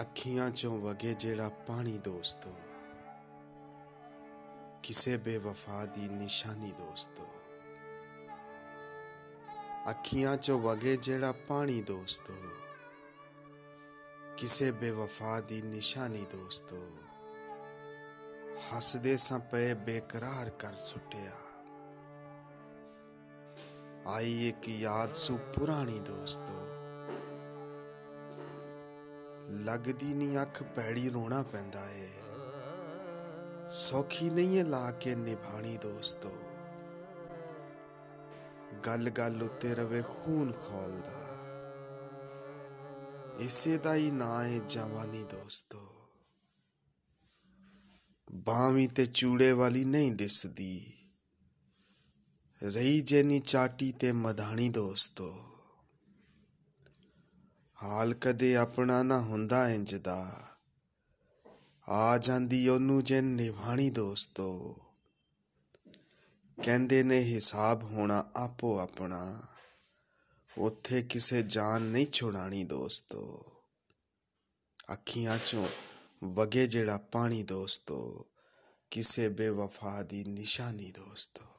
ਅੱਖੀਆਂ 0.00 0.50
ਚੋਂ 0.50 0.80
ਵਗੇ 0.80 1.14
ਜਿਹੜਾ 1.14 1.48
ਪਾਣੀ 1.48 1.98
ਦੋਸਤੋ। 1.98 2.54
ਕਿਸੇ 4.82 5.16
ਬੇਵਫਾ 5.16 5.86
ਦੀ 5.86 6.08
ਨਿਸ਼ਾਨੀ 6.08 6.72
ਦੋਸਤੋ। 6.72 7.28
ਅੱਖੀਆਂ 9.90 10.36
ਚੋਂ 10.36 10.60
ਵਗੇ 10.60 10.96
ਜਿਹੜਾ 10.96 11.32
ਪਾਣੀ 11.32 11.82
ਦੋਸਤੋ। 11.82 12.34
ਕਿਸੇ 14.36 14.72
ਬੇਵਫਾ 14.72 15.40
ਦੀ 15.40 15.62
ਨਿਸ਼ਾਨੀ 15.62 16.26
ਦੋਸਤੋ। 16.32 16.90
ਹੱਸਦੇ 18.76 19.16
ਸਾਂ 19.16 19.38
ਪਏ 19.38 19.74
ਬੇਕਰਾਰ 19.74 20.50
ਕਰ 20.50 20.74
ਸੁੱਟਿਆ। 20.74 21.32
ਆਈ 24.06 24.48
ਇੱਕ 24.48 24.68
ਯਾਦ 24.68 25.12
ਸੁ 25.12 25.38
ਪੁਰਾਣੀ 25.38 26.00
ਦੋਸਤੋ। 26.00 26.63
ਲੱਗਦੀ 29.50 30.14
ਨਹੀਂ 30.14 30.42
ਅੱਖ 30.42 30.62
ਪੈੜੀ 30.62 31.10
ਰੋਣਾ 31.10 31.42
ਪੈਂਦਾ 31.42 31.90
ਏ। 31.90 32.10
ਸੌਖੀ 33.68 34.30
ਨਹੀਂ 34.30 34.58
ਏ 34.58 34.62
ਲਾ 34.62 34.90
ਕੇ 34.90 35.14
ਨਿਭਾਣੀ 35.14 35.76
ਦੋਸਤੋ। 35.76 36.30
ਗੱਲ 38.86 39.10
ਗੱਲ 39.10 39.42
ਉੱਤੇ 39.42 39.74
ਰਵੇ 39.74 40.02
ਖੂਨ 40.02 40.52
ਖੋਲਦਾ। 40.52 41.24
ਇਸੇ 43.38 43.78
ਦਾ 43.78 43.94
ਹੀ 43.94 44.10
ਨਾਂ 44.10 44.44
ਏ 44.44 44.58
ਜਵਾਨੀ 44.58 45.24
ਦੋਸਤੋ। 45.24 46.10
ਬਾਵੀ 48.32 48.86
ਤੇ 48.86 49.06
ਚੂੜੇ 49.06 49.52
ਵਾਲੀ 49.52 49.84
ਨਹੀਂ 49.84 50.12
ਦਿਸਦੀ। 50.12 50.94
ਰਹੀ 52.62 53.00
ਜੇ 53.00 53.22
ਨੀ 53.22 53.40
ਚਾਟੀ 53.40 53.92
ਤੇ 53.92 54.12
ਮਧਾਣੀ 54.12 54.68
ਦੋਸਤੋ। 54.68 55.53
ਹਾਲ 57.84 58.14
ਕਦੇ 58.14 58.56
ਆਪਣਾ 58.56 59.02
ਨਾ 59.02 59.20
ਹੁੰਦਾ 59.20 59.70
ਇੰਜ 59.70 59.94
ਦਾ 59.94 60.48
ਆ 61.88 62.18
ਜਾਂਦੀ 62.18 62.68
ਉਹਨੂੰ 62.68 63.04
ਜੇ 63.04 63.20
ਨਿਭਾਣੀ 63.20 63.90
ਦੋਸਤੋ। 63.90 64.76
ਕਹਿੰਦੇ 66.62 67.02
ਨੇ 67.02 67.20
ਹਿਸਾਬ 67.20 67.82
ਹੋਣਾ 67.82 68.30
ਆਪੋ 68.36 68.78
ਆਪਣਾ। 68.78 69.42
ਉੱਥੇ 70.58 71.02
ਕਿਸੇ 71.02 71.42
ਜਾਨ 71.42 71.82
ਨਹੀਂ 71.82 72.06
ਛੁਡਾਣੀ 72.06 72.64
ਦੋਸਤੋ। 72.64 73.52
ਅੱਖੀਆਂ 74.92 75.38
ਚੋਂ 75.46 75.68
ਵਗੇ 76.24 76.66
ਜਿਹੜਾ 76.66 76.96
ਪਾਣੀ 76.96 77.42
ਦੋਸਤੋ। 77.42 78.26
ਕਿਸੇ 78.90 79.28
ਬੇਵਫਾ 79.28 80.02
ਦੀ 80.02 80.24
ਨਿਸ਼ਾਨੀ 80.24 80.90
ਦੋਸਤੋ। 80.90 81.53